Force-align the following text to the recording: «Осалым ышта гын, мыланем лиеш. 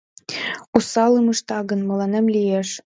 «Осалым 0.77 1.27
ышта 1.33 1.59
гын, 1.69 1.79
мыланем 1.89 2.25
лиеш. 2.35 2.69